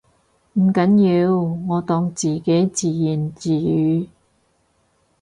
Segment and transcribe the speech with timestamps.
[0.53, 1.35] 唔緊要，
[1.75, 4.07] 我當自己自言自語